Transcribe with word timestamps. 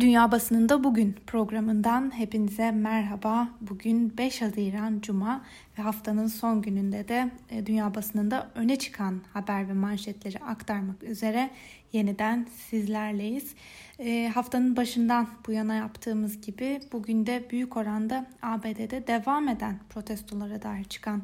Dünya 0.00 0.32
Basınında 0.32 0.84
Bugün 0.84 1.16
programından 1.26 2.18
hepinize 2.18 2.70
merhaba. 2.70 3.48
Bugün 3.60 4.18
5 4.18 4.42
Haziran 4.42 5.00
Cuma 5.00 5.44
ve 5.78 5.82
haftanın 5.82 6.26
son 6.26 6.62
gününde 6.62 7.08
de 7.08 7.30
e, 7.50 7.66
Dünya 7.66 7.94
Basınında 7.94 8.50
öne 8.54 8.76
çıkan 8.76 9.20
haber 9.32 9.68
ve 9.68 9.72
manşetleri 9.72 10.38
aktarmak 10.38 11.02
üzere 11.02 11.50
yeniden 11.92 12.46
sizlerleyiz. 12.68 13.54
E, 13.98 14.30
haftanın 14.34 14.76
başından 14.76 15.28
bu 15.46 15.52
yana 15.52 15.74
yaptığımız 15.74 16.40
gibi 16.40 16.80
bugün 16.92 17.26
de 17.26 17.44
büyük 17.50 17.76
oranda 17.76 18.26
ABD'de 18.42 19.06
devam 19.06 19.48
eden 19.48 19.78
protestolara 19.90 20.62
dair 20.62 20.84
çıkan 20.84 21.22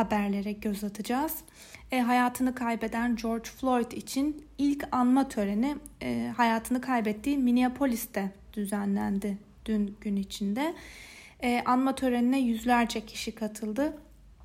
haberlere 0.00 0.52
göz 0.52 0.84
atacağız. 0.84 1.34
E, 1.92 2.00
hayatını 2.00 2.54
kaybeden 2.54 3.16
George 3.16 3.50
Floyd 3.50 3.92
için 3.92 4.44
ilk 4.58 4.88
anma 4.92 5.28
töreni 5.28 5.76
e, 6.02 6.32
hayatını 6.36 6.80
kaybettiği 6.80 7.38
Minneapolis'te 7.38 8.30
düzenlendi 8.52 9.38
dün 9.66 9.96
gün 10.00 10.16
içinde. 10.16 10.74
E, 11.42 11.62
anma 11.64 11.94
törenine 11.94 12.40
yüzlerce 12.40 13.06
kişi 13.06 13.34
katıldı. 13.34 13.96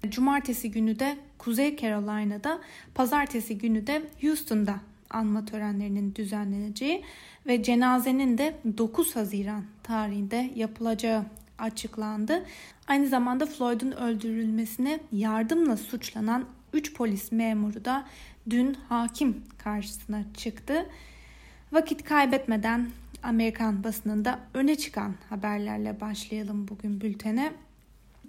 Cumartesi 0.09 0.71
günü 0.71 0.99
de 0.99 1.17
Kuzey 1.37 1.77
Carolina'da, 1.77 2.59
pazartesi 2.95 3.57
günü 3.57 3.87
de 3.87 4.01
Houston'da 4.21 4.75
anma 5.09 5.45
törenlerinin 5.45 6.15
düzenleneceği 6.15 7.03
ve 7.47 7.63
cenazenin 7.63 8.37
de 8.37 8.55
9 8.77 9.15
Haziran 9.15 9.63
tarihinde 9.83 10.51
yapılacağı 10.55 11.25
açıklandı. 11.59 12.45
Aynı 12.87 13.07
zamanda 13.07 13.45
Floyd'un 13.45 13.91
öldürülmesine 13.91 14.99
yardımla 15.11 15.77
suçlanan 15.77 16.45
3 16.73 16.93
polis 16.93 17.31
memuru 17.31 17.85
da 17.85 18.05
dün 18.49 18.73
hakim 18.89 19.43
karşısına 19.57 20.23
çıktı. 20.37 20.85
Vakit 21.71 22.03
kaybetmeden 22.03 22.89
Amerikan 23.23 23.83
basınında 23.83 24.39
öne 24.53 24.75
çıkan 24.75 25.15
haberlerle 25.29 26.01
başlayalım 26.01 26.67
bugün 26.67 27.01
bültene. 27.01 27.51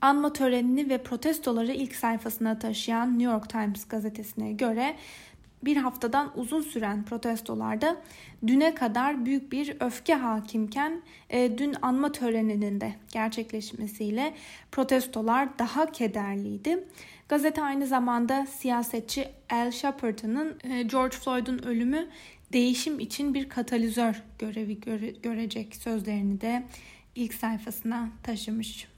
Anma 0.01 0.33
törenini 0.33 0.89
ve 0.89 1.03
protestoları 1.03 1.73
ilk 1.73 1.95
sayfasına 1.95 2.59
taşıyan 2.59 3.19
New 3.19 3.33
York 3.33 3.49
Times 3.49 3.89
gazetesine 3.89 4.53
göre 4.53 4.97
bir 5.63 5.77
haftadan 5.77 6.33
uzun 6.35 6.63
süren 6.63 7.05
protestolarda 7.05 7.97
düne 8.47 8.75
kadar 8.75 9.27
büyük 9.27 9.53
bir 9.53 9.77
öfke 9.81 10.15
hakimken 10.15 11.03
e, 11.31 11.59
dün 11.59 11.75
anma 11.83 12.13
töreninin 12.13 12.81
de 12.81 12.95
gerçekleşmesiyle 13.13 14.35
protestolar 14.73 15.59
daha 15.59 15.93
kederliydi. 15.93 16.85
Gazete 17.29 17.63
aynı 17.63 17.87
zamanda 17.87 18.47
siyasetçi 18.47 19.29
Al 19.51 19.71
Sharpton'ın 19.71 20.57
e, 20.65 20.83
George 20.83 21.17
Floyd'un 21.17 21.59
ölümü 21.59 22.09
değişim 22.53 23.01
için 23.01 23.35
bir 23.35 23.49
katalizör 23.49 24.23
görevi 24.39 24.81
göre, 24.81 25.11
görecek 25.11 25.77
sözlerini 25.77 26.41
de 26.41 26.63
ilk 27.15 27.35
sayfasına 27.35 28.09
taşımış. 28.23 28.96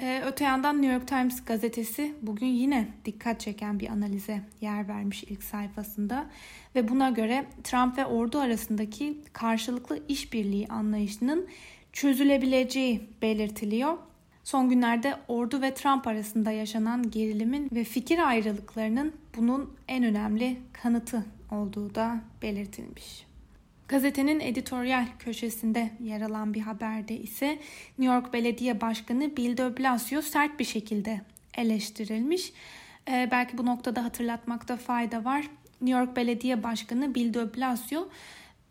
Ee, 0.00 0.22
öte 0.26 0.44
yandan 0.44 0.82
New 0.82 0.94
York 0.94 1.08
Times 1.08 1.44
gazetesi 1.44 2.14
bugün 2.22 2.46
yine 2.46 2.88
dikkat 3.04 3.40
çeken 3.40 3.80
bir 3.80 3.88
analize 3.88 4.40
yer 4.60 4.88
vermiş 4.88 5.24
ilk 5.24 5.42
sayfasında 5.42 6.26
ve 6.74 6.88
buna 6.88 7.10
göre 7.10 7.46
Trump 7.64 7.98
ve 7.98 8.06
ordu 8.06 8.38
arasındaki 8.38 9.18
karşılıklı 9.32 10.02
işbirliği 10.08 10.68
anlayışının 10.68 11.48
çözülebileceği 11.92 13.08
belirtiliyor. 13.22 13.98
Son 14.44 14.68
günlerde 14.68 15.16
ordu 15.28 15.62
ve 15.62 15.74
Trump 15.74 16.06
arasında 16.06 16.50
yaşanan 16.50 17.10
gerilimin 17.10 17.70
ve 17.72 17.84
fikir 17.84 18.18
ayrılıklarının 18.18 19.12
bunun 19.36 19.76
en 19.88 20.04
önemli 20.04 20.56
kanıtı 20.72 21.24
olduğu 21.50 21.94
da 21.94 22.20
belirtilmiş. 22.42 23.33
Gazetenin 23.88 24.40
editoryal 24.40 25.06
köşesinde 25.18 25.90
yer 26.00 26.20
alan 26.20 26.54
bir 26.54 26.60
haberde 26.60 27.16
ise 27.16 27.58
New 27.98 28.14
York 28.14 28.32
Belediye 28.32 28.80
Başkanı 28.80 29.36
Bill 29.36 29.56
de 29.56 29.76
Blasio 29.78 30.22
sert 30.22 30.58
bir 30.58 30.64
şekilde 30.64 31.20
eleştirilmiş. 31.56 32.52
Ee, 33.08 33.28
belki 33.30 33.58
bu 33.58 33.66
noktada 33.66 34.04
hatırlatmakta 34.04 34.76
fayda 34.76 35.24
var. 35.24 35.44
New 35.80 36.00
York 36.00 36.16
Belediye 36.16 36.62
Başkanı 36.62 37.14
Bill 37.14 37.34
de 37.34 37.54
Blasio 37.56 38.08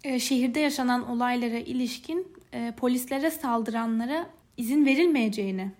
e, 0.03 0.19
şehirde 0.19 0.59
yaşanan 0.59 1.09
olaylara 1.09 1.57
ilişkin 1.57 2.27
e, 2.53 2.73
polislere 2.77 3.31
saldıranlara 3.31 4.29
izin 4.57 4.85
verilmeyeceğini 4.85 5.71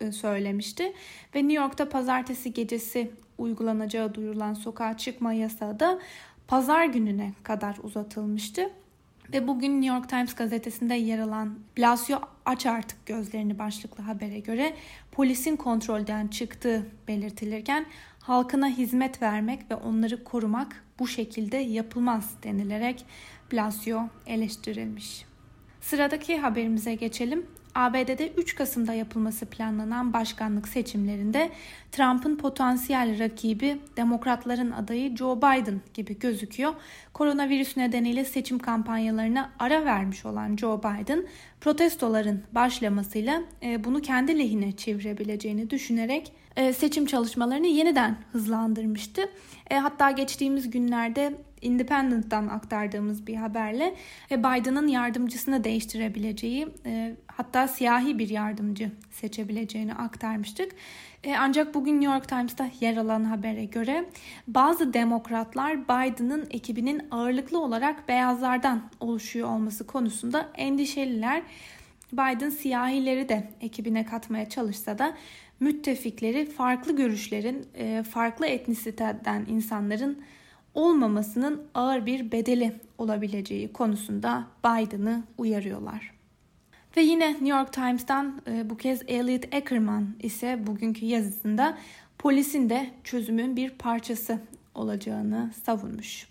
e, 0.00 0.12
söylemişti. 0.12 0.92
Ve 1.34 1.38
New 1.38 1.62
York'ta 1.62 1.88
pazartesi 1.88 2.52
gecesi 2.52 3.10
uygulanacağı 3.38 4.14
duyurulan 4.14 4.54
sokağa 4.54 4.96
çıkma 4.96 5.32
yasağı 5.32 5.80
da 5.80 5.98
pazar 6.48 6.84
gününe 6.84 7.32
kadar 7.42 7.76
uzatılmıştı. 7.82 8.70
Ve 9.32 9.48
bugün 9.48 9.82
New 9.82 9.96
York 9.96 10.08
Times 10.08 10.34
gazetesinde 10.34 10.94
yer 10.94 11.18
alan 11.18 11.58
Blasio 11.78 12.20
aç 12.44 12.66
artık 12.66 13.06
gözlerini 13.06 13.58
başlıklı 13.58 14.04
habere 14.04 14.38
göre 14.38 14.74
polisin 15.12 15.56
kontrolden 15.56 16.28
çıktığı 16.28 16.86
belirtilirken 17.08 17.86
halkına 18.20 18.68
hizmet 18.68 19.22
vermek 19.22 19.70
ve 19.70 19.74
onları 19.74 20.24
korumak 20.24 20.84
bu 20.98 21.08
şekilde 21.08 21.56
yapılmaz 21.56 22.34
denilerek 22.42 23.06
Blasio 23.52 24.00
eleştirilmiş. 24.26 25.24
Sıradaki 25.80 26.38
haberimize 26.38 26.94
geçelim. 26.94 27.46
ABD'de 27.78 28.32
3 28.36 28.54
Kasım'da 28.54 28.94
yapılması 28.94 29.46
planlanan 29.46 30.12
başkanlık 30.12 30.68
seçimlerinde 30.68 31.50
Trump'ın 31.92 32.36
potansiyel 32.36 33.18
rakibi 33.18 33.78
Demokratların 33.96 34.70
adayı 34.70 35.16
Joe 35.16 35.36
Biden 35.36 35.80
gibi 35.94 36.18
gözüküyor. 36.18 36.74
Koronavirüs 37.12 37.76
nedeniyle 37.76 38.24
seçim 38.24 38.58
kampanyalarına 38.58 39.50
ara 39.58 39.84
vermiş 39.84 40.26
olan 40.26 40.56
Joe 40.56 40.78
Biden 40.78 41.26
protestoların 41.60 42.42
başlamasıyla 42.52 43.42
e, 43.62 43.84
bunu 43.84 44.00
kendi 44.02 44.38
lehine 44.38 44.72
çevirebileceğini 44.72 45.70
düşünerek 45.70 46.32
e, 46.56 46.72
seçim 46.72 47.06
çalışmalarını 47.06 47.66
yeniden 47.66 48.16
hızlandırmıştı. 48.32 49.22
E, 49.70 49.76
hatta 49.76 50.10
geçtiğimiz 50.10 50.70
günlerde 50.70 51.34
Independent'tan 51.62 52.48
aktardığımız 52.48 53.26
bir 53.26 53.34
haberle 53.34 53.94
Biden'ın 54.30 54.86
yardımcısını 54.86 55.64
değiştirebileceği 55.64 56.68
hatta 57.26 57.68
siyahi 57.68 58.18
bir 58.18 58.28
yardımcı 58.28 58.90
seçebileceğini 59.10 59.94
aktarmıştık. 59.94 60.72
Ancak 61.38 61.74
bugün 61.74 62.00
New 62.00 62.14
York 62.14 62.28
Times'ta 62.28 62.70
yer 62.80 62.96
alan 62.96 63.24
habere 63.24 63.64
göre 63.64 64.04
bazı 64.48 64.92
demokratlar 64.92 65.84
Biden'ın 65.84 66.46
ekibinin 66.50 67.02
ağırlıklı 67.10 67.60
olarak 67.60 68.08
beyazlardan 68.08 68.82
oluşuyor 69.00 69.48
olması 69.48 69.86
konusunda 69.86 70.48
endişeliler. 70.54 71.42
Biden 72.12 72.50
siyahileri 72.50 73.28
de 73.28 73.48
ekibine 73.60 74.06
katmaya 74.06 74.48
çalışsa 74.48 74.98
da 74.98 75.16
müttefikleri 75.60 76.46
farklı 76.46 76.96
görüşlerin, 76.96 77.66
e, 77.74 78.02
farklı 78.02 78.46
etnisiteden 78.46 79.46
insanların 79.48 80.22
olmamasının 80.78 81.62
ağır 81.74 82.06
bir 82.06 82.32
bedeli 82.32 82.72
olabileceği 82.98 83.72
konusunda 83.72 84.46
Biden'ı 84.64 85.22
uyarıyorlar. 85.38 86.14
Ve 86.96 87.00
yine 87.00 87.30
New 87.30 87.48
York 87.48 87.72
Times'tan 87.72 88.42
e, 88.50 88.70
bu 88.70 88.76
kez 88.76 89.02
Elliot 89.08 89.54
Ackerman 89.54 90.08
ise 90.22 90.66
bugünkü 90.66 91.06
yazısında 91.06 91.78
polisin 92.18 92.70
de 92.70 92.90
çözümün 93.04 93.56
bir 93.56 93.70
parçası 93.70 94.38
olacağını 94.74 95.50
savunmuş. 95.64 96.28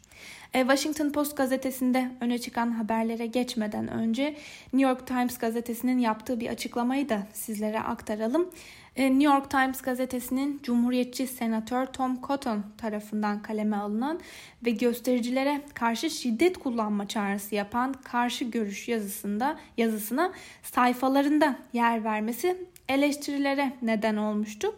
E, 0.53 0.59
Washington 0.59 1.09
Post 1.09 1.37
gazetesinde 1.37 2.11
öne 2.21 2.39
çıkan 2.39 2.71
haberlere 2.71 3.25
geçmeden 3.25 3.87
önce 3.87 4.35
New 4.73 4.89
York 4.89 5.07
Times 5.07 5.37
gazetesinin 5.37 5.97
yaptığı 5.97 6.39
bir 6.39 6.49
açıklamayı 6.49 7.09
da 7.09 7.27
sizlere 7.33 7.79
aktaralım. 7.79 8.49
E, 8.95 9.09
New 9.09 9.23
York 9.23 9.49
Times 9.51 9.81
gazetesinin 9.81 10.59
Cumhuriyetçi 10.63 11.27
Senatör 11.27 11.85
Tom 11.85 12.21
Cotton 12.21 12.63
tarafından 12.77 13.41
kaleme 13.41 13.77
alınan 13.77 14.19
ve 14.65 14.71
göstericilere 14.71 15.61
karşı 15.73 16.09
şiddet 16.09 16.57
kullanma 16.57 17.07
çağrısı 17.07 17.55
yapan 17.55 17.93
karşı 17.93 18.45
görüş 18.45 18.87
yazısında 18.87 19.59
yazısına 19.77 20.31
sayfalarında 20.63 21.55
yer 21.73 22.03
vermesi 22.03 22.57
eleştirilere 22.89 23.73
neden 23.81 24.17
olmuştu. 24.17 24.75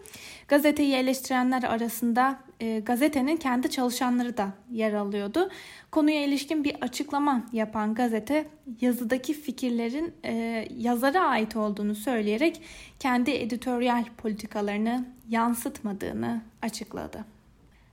Gazeteyi 0.48 0.94
eleştirenler 0.94 1.64
arasında 1.64 2.40
e, 2.60 2.80
gazetenin 2.80 3.38
kendi 3.38 3.70
çalışanları 3.70 4.38
da 4.38 4.54
yer 4.72 4.94
alıyordu. 4.94 5.50
Konuya 5.92 6.24
ilişkin 6.24 6.64
bir 6.64 6.76
açıklama 6.82 7.46
yapan 7.54 7.94
gazete 7.94 8.48
yazıdaki 8.82 9.34
fikirlerin 9.34 10.14
e, 10.26 10.68
yazara 10.78 11.22
ait 11.22 11.56
olduğunu 11.56 11.96
söyleyerek 11.96 12.62
kendi 13.00 13.32
editoryal 13.32 14.06
politikalarını 14.18 15.06
yansıtmadığını 15.30 16.42
açıkladı. 16.62 17.26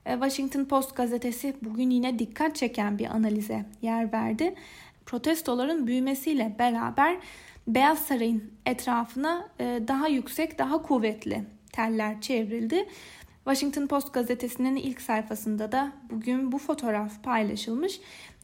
E, 0.07 0.13
Washington 0.13 0.65
Post 0.65 0.97
gazetesi 0.97 1.57
bugün 1.63 1.91
yine 1.91 2.19
dikkat 2.19 2.57
çeken 2.57 2.99
bir 2.99 3.07
analize 3.07 3.65
yer 3.83 4.13
verdi. 4.13 4.55
Protestoların 5.07 5.87
büyümesiyle 5.87 6.57
beraber 6.59 7.17
Beyaz 7.69 7.99
Saray'ın 7.99 8.51
etrafına 8.67 9.49
e, 9.61 9.81
daha 9.89 10.09
yüksek, 10.09 10.59
daha 10.59 10.83
kuvvetli 10.83 11.45
teller 11.73 12.21
çevrildi. 12.21 12.89
Washington 13.47 13.87
Post 13.87 14.13
gazetesinin 14.13 14.77
ilk 14.77 15.01
sayfasında 15.01 15.73
da 15.73 15.93
bugün 16.11 16.53
bu 16.53 16.59
fotoğraf 16.59 17.23
paylaşılmış. 17.23 18.01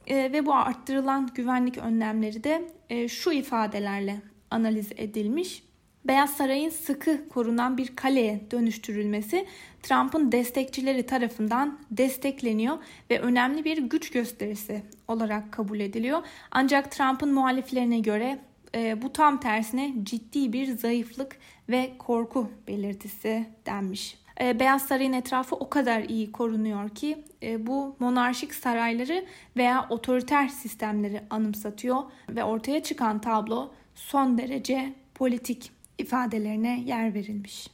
E, 0.06 0.16
ve 0.16 0.46
bu 0.46 0.54
arttırılan 0.54 1.30
güvenlik 1.34 1.78
önlemleri 1.78 2.44
de 2.44 2.68
e, 2.90 3.08
şu 3.08 3.32
ifadelerle 3.32 4.22
analiz 4.50 4.92
edilmiş. 4.96 5.62
Beyaz 6.04 6.30
Saray'ın 6.30 6.70
sıkı 6.70 7.28
korunan 7.28 7.78
bir 7.78 7.96
kaleye 7.96 8.40
dönüştürülmesi 8.50 9.46
Trump'ın 9.82 10.32
destekçileri 10.32 11.06
tarafından 11.06 11.78
destekleniyor 11.90 12.78
ve 13.10 13.20
önemli 13.20 13.64
bir 13.64 13.78
güç 13.78 14.10
gösterisi 14.10 14.82
olarak 15.08 15.52
kabul 15.52 15.80
ediliyor. 15.80 16.22
Ancak 16.50 16.90
Trump'ın 16.90 17.32
muhaliflerine 17.32 18.00
göre 18.00 18.38
e, 18.74 19.02
bu 19.02 19.12
tam 19.12 19.40
tersine 19.40 19.94
ciddi 20.02 20.52
bir 20.52 20.76
zayıflık 20.76 21.36
ve 21.68 21.92
korku 21.98 22.50
belirtisi 22.68 23.46
denmiş. 23.66 24.21
E, 24.40 24.60
Beyaz 24.60 24.82
Saray'ın 24.82 25.12
etrafı 25.12 25.56
o 25.56 25.70
kadar 25.70 26.02
iyi 26.02 26.32
korunuyor 26.32 26.88
ki 26.88 27.24
e, 27.42 27.66
bu 27.66 27.96
monarşik 27.98 28.54
sarayları 28.54 29.24
veya 29.56 29.86
otoriter 29.90 30.48
sistemleri 30.48 31.20
anımsatıyor 31.30 32.02
ve 32.28 32.44
ortaya 32.44 32.82
çıkan 32.82 33.20
tablo 33.20 33.70
son 33.94 34.38
derece 34.38 34.94
politik 35.14 35.70
ifadelerine 35.98 36.80
yer 36.80 37.14
verilmiş. 37.14 37.68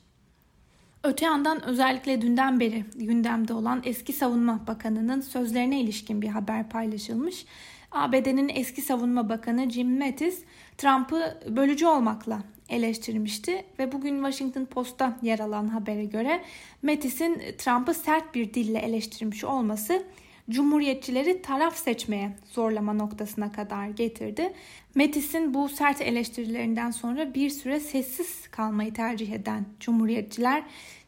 Öte 1.04 1.24
yandan 1.24 1.64
özellikle 1.64 2.22
dünden 2.22 2.60
beri 2.60 2.84
gündemde 2.94 3.54
olan 3.54 3.82
eski 3.84 4.12
savunma 4.12 4.66
bakanının 4.66 5.20
sözlerine 5.20 5.80
ilişkin 5.80 6.22
bir 6.22 6.28
haber 6.28 6.68
paylaşılmış. 6.68 7.46
ABD'nin 7.92 8.50
eski 8.54 8.82
savunma 8.82 9.28
bakanı 9.28 9.70
Jim 9.70 9.98
Mattis 9.98 10.42
Trump'ı 10.78 11.40
bölücü 11.48 11.86
olmakla 11.86 12.42
eleştirmişti 12.68 13.64
ve 13.78 13.92
bugün 13.92 14.14
Washington 14.14 14.64
Post'ta 14.64 15.18
yer 15.22 15.38
alan 15.38 15.68
habere 15.68 16.04
göre 16.04 16.42
Mattis'in 16.82 17.42
Trump'ı 17.58 17.94
sert 17.94 18.34
bir 18.34 18.54
dille 18.54 18.78
eleştirmiş 18.78 19.44
olması 19.44 20.02
Cumhuriyetçileri 20.50 21.42
taraf 21.42 21.76
seçmeye 21.76 22.36
zorlama 22.52 22.92
noktasına 22.92 23.52
kadar 23.52 23.88
getirdi. 23.88 24.52
Mattis'in 24.94 25.54
bu 25.54 25.68
sert 25.68 26.00
eleştirilerinden 26.00 26.90
sonra 26.90 27.34
bir 27.34 27.50
süre 27.50 27.80
sessiz 27.80 28.48
kalmayı 28.48 28.94
tercih 28.94 29.32
eden 29.32 29.66
Cumhuriyetçiler 29.80 30.62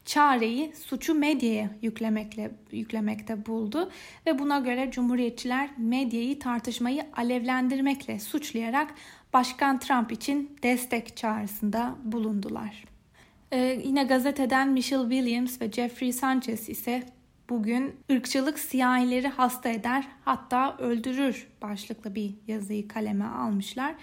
çareyi 0.04 0.72
suçu 0.74 1.14
medyaya 1.14 1.70
yüklemekle 1.82 2.50
yüklemekte 2.72 3.46
buldu 3.46 3.90
ve 4.26 4.38
buna 4.38 4.58
göre 4.58 4.90
Cumhuriyetçiler 4.90 5.70
medyayı 5.78 6.38
tartışmayı 6.38 7.06
alevlendirmekle 7.16 8.18
suçlayarak 8.18 8.94
Başkan 9.32 9.78
Trump 9.78 10.12
için 10.12 10.58
destek 10.62 11.16
çağrısında 11.16 11.96
bulundular. 12.04 12.84
Ee, 13.52 13.80
yine 13.84 14.04
gazeteden 14.04 14.68
Michelle 14.68 15.10
Williams 15.10 15.60
ve 15.60 15.72
Jeffrey 15.72 16.12
Sanchez 16.12 16.68
ise 16.68 17.02
bugün 17.48 17.96
ırkçılık 18.12 18.58
siyahileri 18.58 19.28
hasta 19.28 19.68
eder 19.68 20.08
hatta 20.24 20.76
öldürür 20.76 21.48
başlıklı 21.62 22.14
bir 22.14 22.34
yazıyı 22.46 22.88
kaleme 22.88 23.24
almışlar. 23.24 23.94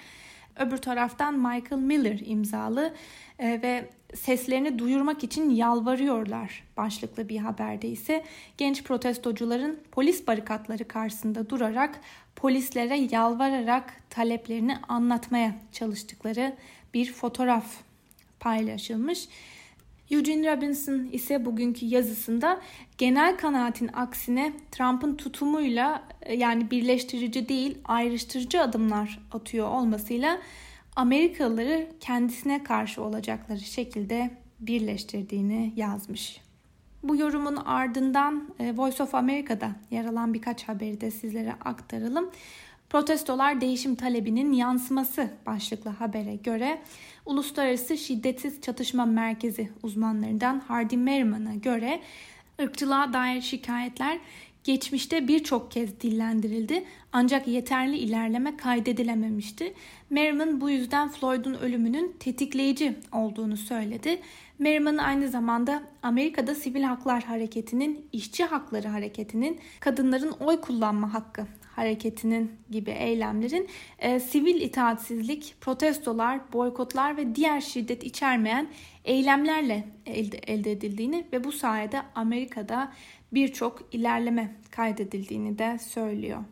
Öbür 0.55 0.77
taraftan 0.77 1.33
Michael 1.33 1.81
Miller 1.81 2.19
imzalı 2.25 2.93
e, 3.39 3.61
ve 3.61 3.89
seslerini 4.17 4.79
duyurmak 4.79 5.23
için 5.23 5.49
yalvarıyorlar 5.49 6.63
başlıklı 6.77 7.29
bir 7.29 7.37
haberde 7.37 7.87
ise 7.87 8.23
genç 8.57 8.83
protestocuların 8.83 9.79
polis 9.91 10.27
barikatları 10.27 10.87
karşısında 10.87 11.49
durarak 11.49 11.99
polislere 12.35 12.97
yalvararak 12.97 13.93
taleplerini 14.09 14.77
anlatmaya 14.77 15.55
çalıştıkları 15.71 16.55
bir 16.93 17.13
fotoğraf 17.13 17.65
paylaşılmış. 18.39 19.27
Eugene 20.11 20.55
Robinson 20.55 21.07
ise 21.11 21.45
bugünkü 21.45 21.85
yazısında 21.85 22.61
genel 22.97 23.37
kanaatin 23.37 23.89
aksine 23.93 24.53
Trump'ın 24.71 25.15
tutumuyla 25.15 26.03
yani 26.37 26.71
birleştirici 26.71 27.49
değil 27.49 27.77
ayrıştırıcı 27.85 28.61
adımlar 28.61 29.19
atıyor 29.31 29.67
olmasıyla 29.67 30.39
Amerikalıları 30.97 31.87
kendisine 31.99 32.63
karşı 32.63 33.03
olacakları 33.03 33.59
şekilde 33.59 34.31
birleştirdiğini 34.59 35.73
yazmış. 35.75 36.41
Bu 37.03 37.15
yorumun 37.15 37.55
ardından 37.55 38.49
e, 38.59 38.77
Voice 38.77 39.03
of 39.03 39.15
America'da 39.15 39.71
yer 39.91 40.05
alan 40.05 40.33
birkaç 40.33 40.63
haberi 40.63 41.01
de 41.01 41.11
sizlere 41.11 41.53
aktaralım. 41.53 42.29
Protestolar 42.89 43.61
değişim 43.61 43.95
talebinin 43.95 44.51
yansıması 44.51 45.29
başlıklı 45.45 45.91
habere 45.91 46.35
göre 46.35 46.81
Uluslararası 47.25 47.97
Şiddetsiz 47.97 48.61
Çatışma 48.61 49.05
Merkezi 49.05 49.71
uzmanlarından 49.83 50.59
Hardy 50.59 50.97
Merriman'a 50.97 51.55
göre 51.55 52.01
ırkçılığa 52.61 53.13
dair 53.13 53.41
şikayetler 53.41 54.19
geçmişte 54.67 55.27
birçok 55.27 55.71
kez 55.71 56.01
dillendirildi 56.01 56.83
ancak 57.13 57.47
yeterli 57.47 57.97
ilerleme 57.97 58.57
kaydedilememişti. 58.57 59.73
Merriman 60.09 60.61
bu 60.61 60.69
yüzden 60.69 61.09
Floyd'un 61.09 61.53
ölümünün 61.53 62.15
tetikleyici 62.19 62.95
olduğunu 63.13 63.57
söyledi. 63.57 64.19
Merriman 64.59 64.97
aynı 64.97 65.27
zamanda 65.29 65.83
Amerika'da 66.03 66.55
sivil 66.55 66.83
haklar 66.83 67.23
hareketinin, 67.23 68.09
işçi 68.13 68.45
hakları 68.45 68.87
hareketinin, 68.87 69.59
kadınların 69.79 70.31
oy 70.31 70.61
kullanma 70.61 71.13
hakkı 71.13 71.45
hareketinin 71.77 72.51
gibi 72.71 72.91
eylemlerin 72.91 73.67
e, 73.99 74.19
sivil 74.19 74.61
itaatsizlik, 74.61 75.55
protestolar, 75.61 76.53
boykotlar 76.53 77.17
ve 77.17 77.35
diğer 77.35 77.61
şiddet 77.61 78.03
içermeyen 78.03 78.67
eylemlerle 79.05 79.87
elde, 80.05 80.37
elde 80.37 80.71
edildiğini 80.71 81.25
ve 81.33 81.43
bu 81.43 81.51
sayede 81.51 82.01
Amerika'da 82.15 82.93
birçok 83.33 83.81
ilerleme 83.91 84.55
kaydedildiğini 84.71 85.57
de 85.57 85.79
söylüyor. 85.79 86.43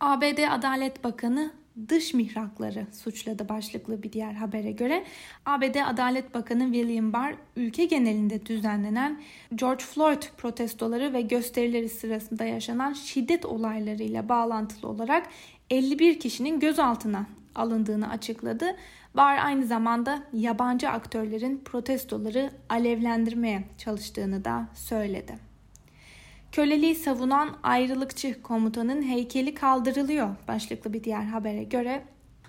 ABD 0.00 0.38
Adalet 0.50 1.04
Bakanı 1.04 1.52
dış 1.88 2.14
mihrakları 2.14 2.86
suçladı 2.92 3.48
başlıklı 3.48 4.02
bir 4.02 4.12
diğer 4.12 4.32
habere 4.32 4.72
göre. 4.72 5.04
ABD 5.46 5.76
Adalet 5.86 6.34
Bakanı 6.34 6.72
William 6.72 7.12
Barr 7.12 7.34
ülke 7.56 7.84
genelinde 7.84 8.46
düzenlenen 8.46 9.22
George 9.54 9.84
Floyd 9.84 10.22
protestoları 10.36 11.12
ve 11.12 11.20
gösterileri 11.20 11.88
sırasında 11.88 12.44
yaşanan 12.44 12.92
şiddet 12.92 13.44
olaylarıyla 13.44 14.28
bağlantılı 14.28 14.88
olarak 14.88 15.26
51 15.70 16.20
kişinin 16.20 16.60
gözaltına 16.60 17.26
alındığını 17.54 18.10
açıkladı. 18.10 18.76
Barr 19.14 19.44
aynı 19.44 19.66
zamanda 19.66 20.22
yabancı 20.32 20.88
aktörlerin 20.88 21.62
protestoları 21.64 22.50
alevlendirmeye 22.68 23.64
çalıştığını 23.78 24.44
da 24.44 24.68
söyledi. 24.74 25.45
Köleliği 26.56 26.94
savunan 26.94 27.48
ayrılıkçı 27.62 28.42
komutanın 28.42 29.02
heykeli 29.02 29.54
kaldırılıyor 29.54 30.28
başlıklı 30.48 30.92
bir 30.92 31.04
diğer 31.04 31.22
habere 31.22 31.64
göre 31.64 32.02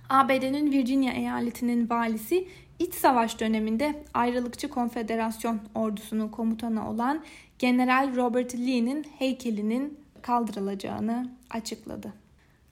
ABD'nin 0.10 0.72
Virginia 0.72 1.14
eyaletinin 1.14 1.90
valisi 1.90 2.48
iç 2.80 2.94
savaş 2.94 3.40
döneminde 3.40 4.04
ayrılıkçı 4.14 4.70
konfederasyon 4.70 5.60
ordusunun 5.76 6.28
komutanı 6.28 6.90
olan 6.90 7.24
General 7.60 8.16
Robert 8.16 8.56
Lee'nin 8.56 9.04
heykelinin 9.20 10.00
kaldırılacağını 10.22 11.32
açıkladı. 11.50 12.14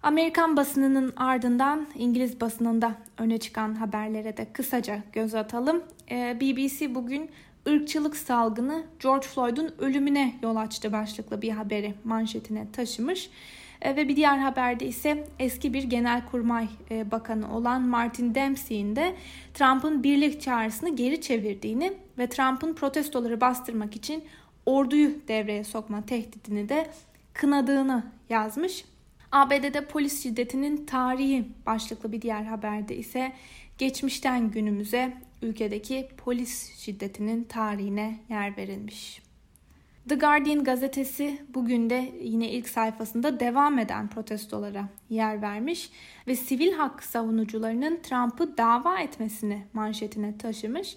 Amerikan 0.03 0.57
basınının 0.57 1.13
ardından 1.15 1.87
İngiliz 1.95 2.41
basınında 2.41 2.95
öne 3.17 3.37
çıkan 3.37 3.73
haberlere 3.73 4.37
de 4.37 4.47
kısaca 4.53 5.03
göz 5.13 5.35
atalım. 5.35 5.83
Ee, 6.11 6.37
BBC 6.41 6.95
bugün 6.95 7.29
ırkçılık 7.67 8.17
salgını 8.17 8.83
George 8.99 9.27
Floyd'un 9.27 9.73
ölümüne 9.79 10.35
yol 10.41 10.55
açtı 10.55 10.91
başlıklı 10.91 11.41
bir 11.41 11.49
haberi 11.49 11.93
manşetine 12.03 12.71
taşımış. 12.71 13.29
E, 13.81 13.95
ve 13.95 14.07
bir 14.07 14.15
diğer 14.15 14.37
haberde 14.37 14.85
ise 14.85 15.27
eski 15.39 15.73
bir 15.73 15.83
genelkurmay 15.83 16.67
e, 16.91 17.11
bakanı 17.11 17.55
olan 17.55 17.81
Martin 17.81 18.35
Dempsey'in 18.35 18.95
de 18.95 19.15
Trump'ın 19.53 20.03
birlik 20.03 20.41
çağrısını 20.41 20.95
geri 20.95 21.21
çevirdiğini 21.21 21.93
ve 22.17 22.27
Trump'ın 22.27 22.73
protestoları 22.73 23.41
bastırmak 23.41 23.95
için 23.95 24.23
orduyu 24.65 25.11
devreye 25.27 25.63
sokma 25.63 26.05
tehdidini 26.05 26.69
de 26.69 26.89
kınadığını 27.33 28.03
yazmış. 28.29 28.85
ABD'de 29.31 29.85
polis 29.85 30.23
şiddetinin 30.23 30.85
tarihi 30.85 31.47
başlıklı 31.65 32.11
bir 32.11 32.21
diğer 32.21 32.43
haberde 32.43 32.95
ise 32.95 33.33
geçmişten 33.77 34.51
günümüze 34.51 35.13
ülkedeki 35.45 36.07
polis 36.17 36.75
şiddetinin 36.79 37.43
tarihine 37.43 38.19
yer 38.29 38.57
verilmiş. 38.57 39.25
The 40.09 40.15
Guardian 40.15 40.63
gazetesi 40.63 41.41
bugün 41.49 41.89
de 41.89 42.11
yine 42.21 42.49
ilk 42.49 42.69
sayfasında 42.69 43.39
devam 43.39 43.79
eden 43.79 44.09
protestolara 44.09 44.89
yer 45.09 45.41
vermiş 45.41 45.89
ve 46.27 46.35
sivil 46.35 46.71
hak 46.73 47.03
savunucularının 47.03 47.99
Trump'ı 48.01 48.57
dava 48.57 48.99
etmesini 48.99 49.65
manşetine 49.73 50.37
taşımış. 50.37 50.95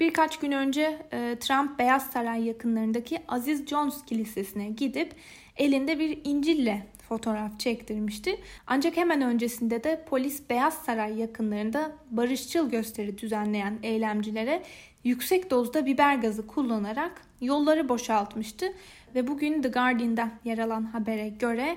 Birkaç 0.00 0.38
gün 0.38 0.52
önce 0.52 1.06
e, 1.12 1.36
Trump 1.40 1.78
Beyaz 1.78 2.10
Saray 2.10 2.44
yakınlarındaki 2.44 3.18
Aziz 3.28 3.66
Jones 3.66 4.04
Kilisesi'ne 4.04 4.68
gidip 4.68 5.14
elinde 5.58 5.98
bir 5.98 6.18
İncil'le 6.24 6.82
fotoğraf 7.08 7.60
çektirmişti. 7.60 8.40
Ancak 8.66 8.96
hemen 8.96 9.22
öncesinde 9.22 9.84
de 9.84 10.04
polis 10.10 10.50
Beyaz 10.50 10.74
Saray 10.74 11.18
yakınlarında 11.18 11.92
barışçıl 12.10 12.70
gösteri 12.70 13.18
düzenleyen 13.18 13.78
eylemcilere 13.82 14.62
yüksek 15.04 15.50
dozda 15.50 15.86
biber 15.86 16.14
gazı 16.14 16.46
kullanarak 16.46 17.22
yolları 17.40 17.88
boşaltmıştı 17.88 18.72
ve 19.14 19.26
bugün 19.26 19.62
The 19.62 19.68
Guardian'da 19.68 20.30
yer 20.44 20.58
alan 20.58 20.82
habere 20.82 21.28
göre 21.28 21.76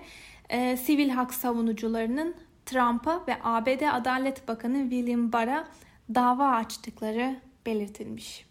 e, 0.49 0.77
sivil 0.77 1.09
hak 1.09 1.33
savunucularının 1.33 2.35
Trump'a 2.65 3.23
ve 3.27 3.35
ABD 3.43 3.81
Adalet 3.91 4.47
Bakanı 4.47 4.89
William 4.89 5.31
Barr'a 5.31 5.67
dava 6.15 6.47
açtıkları 6.47 7.35
belirtilmiş. 7.65 8.50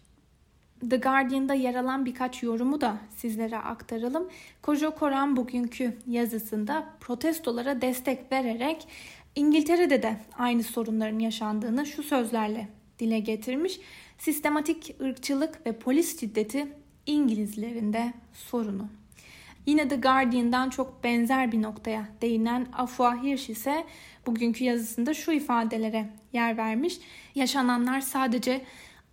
The 0.89 0.97
Guardian'da 0.97 1.53
yer 1.53 1.75
alan 1.75 2.05
birkaç 2.05 2.43
yorumu 2.43 2.81
da 2.81 2.97
sizlere 3.15 3.57
aktaralım. 3.57 4.29
Kojo 4.61 4.95
Koran 4.95 5.35
bugünkü 5.35 5.97
yazısında 6.07 6.85
protestolara 6.99 7.81
destek 7.81 8.31
vererek 8.31 8.87
İngiltere'de 9.35 10.03
de 10.03 10.17
aynı 10.37 10.63
sorunların 10.63 11.19
yaşandığını 11.19 11.85
şu 11.85 12.03
sözlerle 12.03 12.67
dile 12.99 13.19
getirmiş. 13.19 13.79
Sistematik 14.17 14.95
ırkçılık 15.01 15.65
ve 15.65 15.79
polis 15.79 16.19
şiddeti 16.19 16.67
İngilizlerin 17.05 17.93
de 17.93 18.13
sorunu. 18.33 18.87
Yine 19.65 19.87
The 19.87 19.95
Guardian'dan 19.95 20.69
çok 20.69 21.03
benzer 21.03 21.51
bir 21.51 21.61
noktaya 21.61 22.07
değinen 22.21 22.67
Afua 22.73 23.23
Hirsch 23.23 23.49
ise 23.49 23.85
bugünkü 24.25 24.63
yazısında 24.63 25.13
şu 25.13 25.31
ifadelere 25.31 26.09
yer 26.33 26.57
vermiş. 26.57 26.99
Yaşananlar 27.35 28.01
sadece 28.01 28.61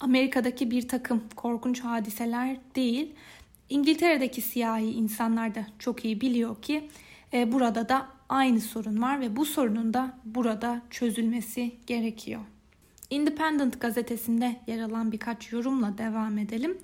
Amerika'daki 0.00 0.70
bir 0.70 0.88
takım 0.88 1.22
korkunç 1.36 1.80
hadiseler 1.80 2.56
değil, 2.76 3.12
İngiltere'deki 3.68 4.40
siyahi 4.40 4.90
insanlar 4.90 5.54
da 5.54 5.66
çok 5.78 6.04
iyi 6.04 6.20
biliyor 6.20 6.62
ki 6.62 6.88
e, 7.32 7.52
burada 7.52 7.88
da 7.88 8.06
aynı 8.28 8.60
sorun 8.60 9.02
var 9.02 9.20
ve 9.20 9.36
bu 9.36 9.44
sorunun 9.44 9.94
da 9.94 10.18
burada 10.24 10.82
çözülmesi 10.90 11.72
gerekiyor. 11.86 12.40
Independent 13.10 13.80
gazetesinde 13.80 14.56
yer 14.66 14.80
alan 14.80 15.12
birkaç 15.12 15.52
yorumla 15.52 15.98
devam 15.98 16.38
edelim. 16.38 16.78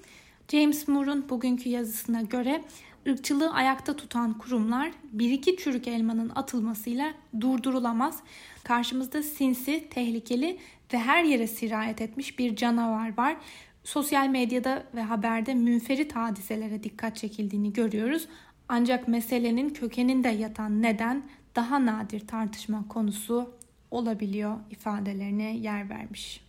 James 0.49 0.89
Moore'un 0.89 1.29
bugünkü 1.29 1.69
yazısına 1.69 2.23
göre 2.23 2.65
ırkçılığı 3.09 3.53
ayakta 3.53 3.97
tutan 3.97 4.39
kurumlar 4.39 4.93
bir 5.13 5.31
iki 5.31 5.57
çürük 5.57 5.89
elmanın 5.89 6.33
atılmasıyla 6.35 7.15
durdurulamaz. 7.41 8.21
Karşımızda 8.65 9.23
sinsi, 9.23 9.89
tehlikeli 9.91 10.59
ve 10.95 10.99
her 10.99 11.25
yere 11.25 11.47
sirayet 11.47 12.01
etmiş 12.01 12.39
bir 12.39 12.57
canavar 12.57 13.17
var. 13.17 13.37
Sosyal 13.85 14.29
medyada 14.29 14.85
ve 14.95 15.03
haberde 15.03 15.55
münferit 15.55 16.17
hadiselere 16.17 16.83
dikkat 16.83 17.17
çekildiğini 17.17 17.73
görüyoruz. 17.73 18.29
Ancak 18.69 19.09
meselenin 19.09 19.71
kökeninde 19.71 20.29
yatan 20.29 20.83
neden 20.83 21.23
daha 21.57 21.87
nadir 21.87 22.27
tartışma 22.27 22.89
konusu 22.89 23.55
olabiliyor 23.91 24.57
ifadelerine 24.71 25.57
yer 25.57 25.91
vermiş. 25.91 26.45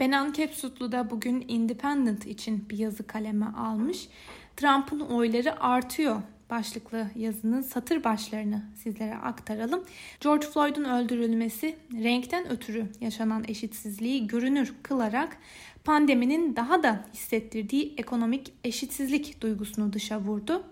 Benan 0.00 0.32
Kepsutlu 0.32 0.92
da 0.92 1.10
bugün 1.10 1.44
Independent 1.48 2.26
için 2.26 2.68
bir 2.70 2.78
yazı 2.78 3.06
kaleme 3.06 3.46
almış. 3.46 4.08
Trump'ın 4.56 5.00
oyları 5.00 5.62
artıyor 5.62 6.22
başlıklı 6.50 7.06
yazının 7.16 7.62
satır 7.62 8.04
başlarını 8.04 8.62
sizlere 8.74 9.14
aktaralım. 9.14 9.84
George 10.20 10.46
Floyd'un 10.46 10.84
öldürülmesi 10.84 11.76
renkten 11.92 12.50
ötürü 12.50 12.86
yaşanan 13.00 13.44
eşitsizliği 13.48 14.26
görünür 14.26 14.74
kılarak 14.82 15.36
pandeminin 15.84 16.56
daha 16.56 16.82
da 16.82 17.04
hissettirdiği 17.14 17.94
ekonomik 17.96 18.52
eşitsizlik 18.64 19.40
duygusunu 19.40 19.92
dışa 19.92 20.20
vurdu. 20.20 20.62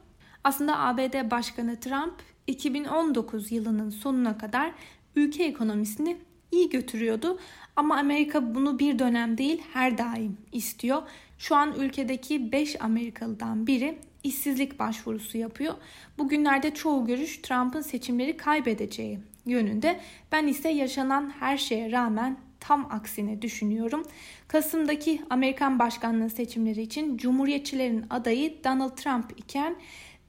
Aslında 0.45 0.79
ABD 0.79 1.31
Başkanı 1.31 1.81
Trump 1.81 2.14
2019 2.47 3.52
yılının 3.52 3.91
sonuna 3.91 4.38
kadar 4.38 4.73
ülke 5.17 5.45
ekonomisini 5.45 6.17
iyi 6.52 6.71
götürüyordu 6.71 7.38
ama 7.76 7.97
Amerika 7.97 8.55
bunu 8.55 8.79
bir 8.79 8.99
dönem 8.99 9.38
değil 9.38 9.62
her 9.73 9.99
daim 9.99 10.37
istiyor. 10.52 11.02
Şu 11.38 11.57
an 11.57 11.75
ülkedeki 11.75 12.52
5 12.52 12.83
Amerikalıdan 12.83 13.67
biri 13.67 13.99
işsizlik 14.25 14.79
başvurusu 14.79 15.38
yapıyor. 15.38 15.75
Bugünlerde 16.19 16.75
çoğu 16.75 17.07
görüş 17.07 17.38
Trump'ın 17.38 17.81
seçimleri 17.81 18.37
kaybedeceği 18.37 19.19
yönünde. 19.47 20.00
Ben 20.33 20.47
ise 20.47 20.69
yaşanan 20.69 21.33
her 21.41 21.57
şeye 21.57 21.93
rağmen 21.93 22.37
tam 22.61 22.88
aksine 22.91 23.43
düşünüyorum. 23.43 24.02
Kasım'daki 24.49 25.23
Amerikan 25.31 25.79
başkanlığı 25.79 26.31
seçimleri 26.31 26.83
için 26.83 27.17
Cumhuriyetçilerin 27.17 28.05
adayı 28.11 28.64
Donald 28.64 28.97
Trump 28.97 29.38
iken 29.38 29.76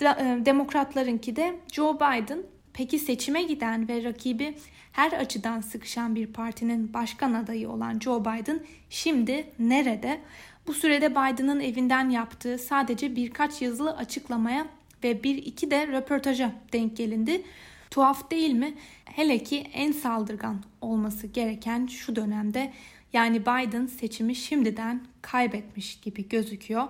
e, 0.01 0.05
Demokratlarınki 0.45 1.35
de 1.35 1.55
Joe 1.71 1.95
Biden. 1.95 2.43
Peki 2.73 2.99
seçime 2.99 3.43
giden 3.43 3.87
ve 3.87 4.03
rakibi 4.03 4.55
her 4.91 5.11
açıdan 5.11 5.61
sıkışan 5.61 6.15
bir 6.15 6.27
partinin 6.27 6.93
başkan 6.93 7.33
adayı 7.33 7.69
olan 7.69 7.99
Joe 7.99 8.21
Biden 8.21 8.59
şimdi 8.89 9.47
nerede? 9.59 10.19
Bu 10.67 10.73
sürede 10.73 11.11
Biden'ın 11.11 11.59
evinden 11.59 12.09
yaptığı 12.09 12.57
sadece 12.57 13.15
birkaç 13.15 13.61
yazılı 13.61 13.97
açıklamaya 13.97 14.67
ve 15.03 15.23
bir 15.23 15.37
iki 15.37 15.71
de 15.71 15.87
röportaja 15.87 16.51
denk 16.73 16.97
gelindi. 16.97 17.43
Tuhaf 17.91 18.31
değil 18.31 18.53
mi? 18.53 18.73
Hele 19.05 19.39
ki 19.43 19.67
en 19.73 19.91
saldırgan 19.91 20.63
olması 20.81 21.27
gereken 21.27 21.87
şu 21.87 22.15
dönemde 22.15 22.73
yani 23.13 23.41
Biden 23.41 23.85
seçimi 23.85 24.35
şimdiden 24.35 25.01
kaybetmiş 25.21 25.99
gibi 25.99 26.29
gözüküyor. 26.29 26.87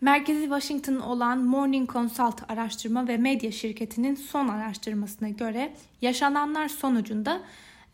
Merkezi 0.00 0.42
Washington 0.42 0.96
olan 0.96 1.38
Morning 1.38 1.92
Consult 1.92 2.50
araştırma 2.50 3.08
ve 3.08 3.16
medya 3.16 3.52
şirketinin 3.52 4.14
son 4.14 4.48
araştırmasına 4.48 5.28
göre 5.28 5.72
yaşananlar 6.00 6.68
sonucunda 6.68 7.42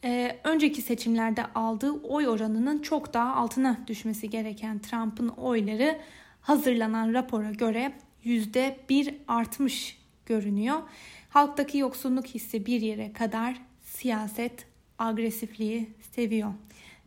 e, 0.05 0.40
önceki 0.45 0.83
seçimlerde 0.83 1.47
aldığı 1.55 1.93
oy 1.93 2.28
oranının 2.28 2.83
çok 2.83 3.14
daha 3.14 3.35
altına 3.35 3.78
düşmesi 3.87 4.31
gereken 4.31 4.78
Trump'ın 4.78 5.28
oyları 5.28 5.99
hazırlanan 6.40 7.14
rapora 7.14 7.50
göre 7.50 7.93
%1 8.25 9.14
artmış 9.28 9.99
görünüyor. 10.26 10.83
Halktaki 11.28 11.78
yoksunluk 11.78 12.26
hissi 12.26 12.67
bir 12.67 12.81
yere 12.81 13.12
kadar 13.12 13.61
siyaset 13.83 14.67
agresifliği 14.99 15.90
seviyor 16.14 16.52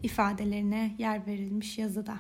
ifadelerine 0.04 0.96
yer 0.98 1.28
verilmiş 1.28 1.78
yazıda. 1.78 2.16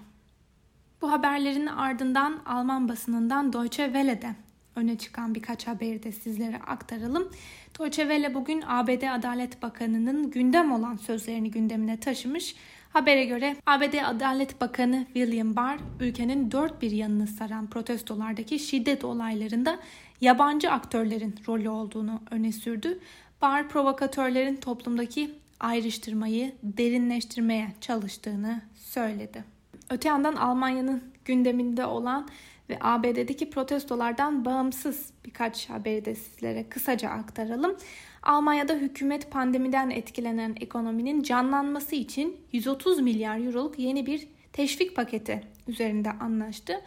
Bu 1.01 1.11
haberlerin 1.11 1.67
ardından 1.67 2.41
Alman 2.45 2.89
basınından 2.89 3.53
Deutsche 3.53 3.85
Welle'de 3.85 4.35
öne 4.75 4.97
çıkan 4.97 5.35
birkaç 5.35 5.67
haberi 5.67 6.03
de 6.03 6.11
sizlere 6.11 6.57
aktaralım. 6.57 7.31
Deutsche 7.79 8.03
Welle 8.03 8.33
bugün 8.33 8.63
ABD 8.67 9.03
Adalet 9.19 9.61
Bakanı'nın 9.61 10.31
gündem 10.31 10.71
olan 10.71 10.97
sözlerini 10.97 11.51
gündemine 11.51 11.99
taşımış. 11.99 12.55
Habere 12.93 13.25
göre 13.25 13.55
ABD 13.65 13.93
Adalet 14.05 14.61
Bakanı 14.61 15.05
William 15.13 15.55
Barr 15.55 15.79
ülkenin 15.99 16.51
dört 16.51 16.81
bir 16.81 16.91
yanını 16.91 17.27
saran 17.27 17.67
protestolardaki 17.67 18.59
şiddet 18.59 19.03
olaylarında 19.03 19.79
yabancı 20.21 20.71
aktörlerin 20.71 21.35
rolü 21.47 21.69
olduğunu 21.69 22.21
öne 22.31 22.51
sürdü. 22.51 22.99
Barr 23.41 23.69
provokatörlerin 23.69 24.55
toplumdaki 24.55 25.31
ayrıştırmayı 25.59 26.55
derinleştirmeye 26.63 27.67
çalıştığını 27.81 28.61
söyledi. 28.75 29.43
Öte 29.89 30.09
yandan 30.09 30.35
Almanya'nın 30.35 31.03
gündeminde 31.25 31.85
olan 31.85 32.27
ve 32.71 32.77
ABD'deki 32.81 33.49
protestolardan 33.49 34.45
bağımsız 34.45 35.13
birkaç 35.25 35.69
haberi 35.69 36.05
de 36.05 36.15
sizlere 36.15 36.69
kısaca 36.69 37.09
aktaralım. 37.09 37.77
Almanya'da 38.23 38.73
hükümet 38.73 39.31
pandemiden 39.31 39.89
etkilenen 39.89 40.55
ekonominin 40.59 41.23
canlanması 41.23 41.95
için 41.95 42.37
130 42.51 42.99
milyar 42.99 43.39
euroluk 43.45 43.79
yeni 43.79 44.05
bir 44.05 44.27
teşvik 44.53 44.95
paketi 44.95 45.41
üzerinde 45.67 46.11
anlaştı. 46.11 46.81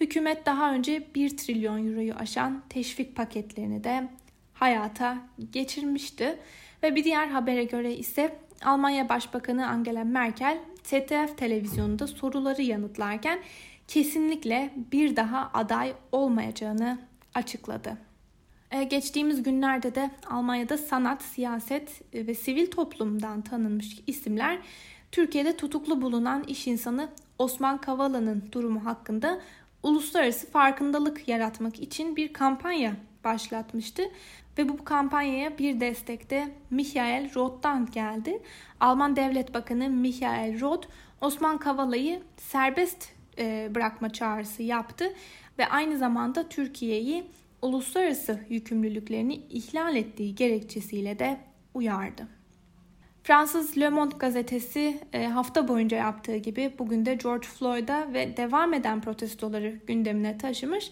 Hükümet 0.00 0.46
daha 0.46 0.74
önce 0.74 1.06
1 1.14 1.36
trilyon 1.36 1.86
euroyu 1.86 2.14
aşan 2.14 2.62
teşvik 2.68 3.16
paketlerini 3.16 3.84
de 3.84 4.08
hayata 4.54 5.18
geçirmişti. 5.52 6.38
Ve 6.82 6.94
bir 6.94 7.04
diğer 7.04 7.26
habere 7.28 7.64
göre 7.64 7.94
ise 7.94 8.38
Almanya 8.64 9.08
Başbakanı 9.08 9.68
Angela 9.68 10.04
Merkel 10.04 10.58
ZDF 10.84 11.36
televizyonunda 11.36 12.06
soruları 12.06 12.62
yanıtlarken 12.62 13.38
kesinlikle 13.88 14.70
bir 14.92 15.16
daha 15.16 15.50
aday 15.54 15.94
olmayacağını 16.12 16.98
açıkladı. 17.34 17.98
E, 18.70 18.84
geçtiğimiz 18.84 19.42
günlerde 19.42 19.94
de 19.94 20.10
Almanya'da 20.30 20.78
sanat, 20.78 21.22
siyaset 21.22 22.14
ve 22.14 22.34
sivil 22.34 22.70
toplumdan 22.70 23.42
tanınmış 23.42 24.00
isimler 24.06 24.58
Türkiye'de 25.12 25.56
tutuklu 25.56 26.02
bulunan 26.02 26.44
iş 26.44 26.66
insanı 26.66 27.08
Osman 27.38 27.80
Kavala'nın 27.80 28.48
durumu 28.52 28.84
hakkında 28.84 29.40
uluslararası 29.82 30.50
farkındalık 30.50 31.28
yaratmak 31.28 31.80
için 31.80 32.16
bir 32.16 32.32
kampanya 32.32 32.96
başlatmıştı. 33.24 34.02
Ve 34.58 34.68
bu 34.68 34.84
kampanyaya 34.84 35.58
bir 35.58 35.80
destek 35.80 36.30
de 36.30 36.48
Michael 36.70 37.34
Roth'tan 37.34 37.90
geldi. 37.90 38.42
Alman 38.80 39.16
Devlet 39.16 39.54
Bakanı 39.54 39.90
Michael 39.90 40.60
Roth, 40.60 40.88
Osman 41.20 41.58
Kavala'yı 41.58 42.22
serbest 42.36 43.04
e, 43.04 43.13
bırakma 43.74 44.12
çağrısı 44.12 44.62
yaptı 44.62 45.04
ve 45.58 45.66
aynı 45.66 45.98
zamanda 45.98 46.48
Türkiye'yi 46.48 47.24
uluslararası 47.62 48.40
yükümlülüklerini 48.48 49.34
ihlal 49.34 49.96
ettiği 49.96 50.34
gerekçesiyle 50.34 51.18
de 51.18 51.38
uyardı. 51.74 52.28
Fransız 53.22 53.78
Le 53.78 53.88
Monde 53.88 54.14
gazetesi 54.18 55.00
e, 55.12 55.26
hafta 55.26 55.68
boyunca 55.68 55.96
yaptığı 55.96 56.36
gibi 56.36 56.72
bugün 56.78 57.06
de 57.06 57.14
George 57.14 57.46
Floyd'a 57.46 58.12
ve 58.12 58.36
devam 58.36 58.74
eden 58.74 59.00
protestoları 59.00 59.80
gündemine 59.86 60.38
taşımış 60.38 60.90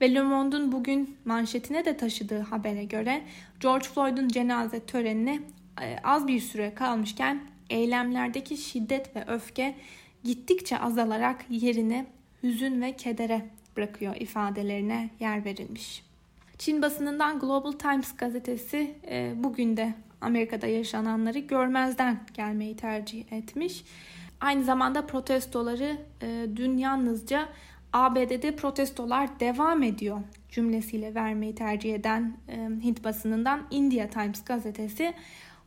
Ve 0.00 0.14
Le 0.14 0.22
Monde'un 0.22 0.72
bugün 0.72 1.16
manşetine 1.24 1.84
de 1.84 1.96
taşıdığı 1.96 2.40
habere 2.40 2.84
göre 2.84 3.22
George 3.60 3.86
Floyd'un 3.88 4.28
cenaze 4.28 4.80
törenine 4.80 5.40
e, 5.82 5.96
az 6.04 6.26
bir 6.26 6.40
süre 6.40 6.74
kalmışken 6.74 7.40
eylemlerdeki 7.70 8.56
şiddet 8.56 9.16
ve 9.16 9.24
öfke 9.26 9.74
gittikçe 10.24 10.78
azalarak 10.78 11.44
yerini 11.50 12.06
hüzün 12.42 12.82
ve 12.82 12.92
kedere 12.92 13.46
bırakıyor 13.76 14.16
ifadelerine 14.16 15.10
yer 15.20 15.44
verilmiş. 15.44 16.02
Çin 16.58 16.82
basınından 16.82 17.38
Global 17.38 17.72
Times 17.72 18.16
gazetesi 18.16 18.94
e, 19.10 19.32
bugün 19.36 19.76
de 19.76 19.94
Amerika'da 20.20 20.66
yaşananları 20.66 21.38
görmezden 21.38 22.20
gelmeyi 22.34 22.76
tercih 22.76 23.32
etmiş. 23.32 23.84
Aynı 24.40 24.64
zamanda 24.64 25.06
protestoları 25.06 25.96
e, 26.22 26.46
dün 26.56 26.76
yalnızca 26.76 27.48
ABD'de 27.92 28.56
protestolar 28.56 29.40
devam 29.40 29.82
ediyor 29.82 30.20
cümlesiyle 30.50 31.14
vermeyi 31.14 31.54
tercih 31.54 31.94
eden 31.94 32.36
e, 32.48 32.56
Hint 32.84 33.04
basınından 33.04 33.66
India 33.70 34.06
Times 34.06 34.44
gazetesi 34.44 35.14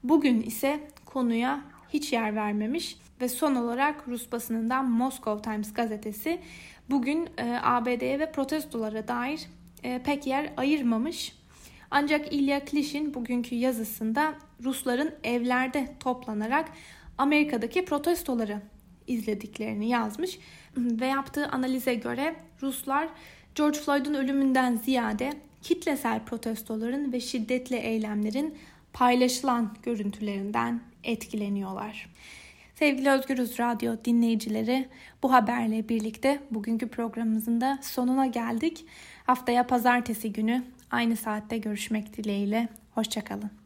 bugün 0.03 0.41
ise 0.41 0.79
konuya 1.05 1.61
hiç 1.89 2.13
yer 2.13 2.35
vermemiş 2.35 2.97
ve 3.21 3.29
son 3.29 3.55
olarak 3.55 4.07
Rus 4.07 4.31
basınından 4.31 4.89
Moscow 4.89 5.51
Times 5.51 5.73
gazetesi 5.73 6.39
bugün 6.89 7.29
e, 7.37 7.59
ABD'ye 7.63 8.19
ve 8.19 8.31
protestolara 8.31 9.07
dair 9.07 9.41
e, 9.83 10.01
pek 10.03 10.27
yer 10.27 10.53
ayırmamış. 10.57 11.35
Ancak 11.91 12.33
Ilya 12.33 12.65
Klishin 12.65 13.13
bugünkü 13.13 13.55
yazısında 13.55 14.33
Rusların 14.63 15.13
evlerde 15.23 15.87
toplanarak 15.99 16.69
Amerika'daki 17.17 17.85
protestoları 17.85 18.61
izlediklerini 19.07 19.89
yazmış 19.89 20.39
ve 20.77 21.07
yaptığı 21.07 21.47
analize 21.47 21.93
göre 21.93 22.35
Ruslar 22.61 23.07
George 23.55 23.79
Floyd'un 23.79 24.13
ölümünden 24.13 24.75
ziyade 24.75 25.33
kitlesel 25.61 26.25
protestoların 26.25 27.13
ve 27.13 27.19
şiddetli 27.19 27.75
eylemlerin 27.75 28.57
paylaşılan 28.93 29.75
görüntülerinden 29.83 30.81
etkileniyorlar. 31.03 32.09
Sevgili 32.81 33.09
Özgürüz 33.09 33.59
Radyo 33.59 33.95
dinleyicileri 34.05 34.89
bu 35.23 35.33
haberle 35.33 35.89
birlikte 35.89 36.39
bugünkü 36.51 36.87
programımızın 36.87 37.61
da 37.61 37.79
sonuna 37.81 38.25
geldik. 38.25 38.85
Haftaya 39.23 39.67
pazartesi 39.67 40.33
günü 40.33 40.63
aynı 40.91 41.15
saatte 41.15 41.57
görüşmek 41.57 42.17
dileğiyle. 42.17 42.67
Hoşçakalın. 42.91 43.60